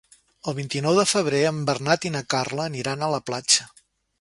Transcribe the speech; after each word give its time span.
El 0.51 0.55
vint-i-nou 0.59 0.95
de 0.99 1.03
febrer 1.11 1.43
en 1.49 1.59
Bernat 1.67 2.09
i 2.09 2.13
na 2.17 2.25
Carla 2.35 2.67
aniran 2.73 3.05
a 3.09 3.15
la 3.17 3.21
platja. 3.29 3.69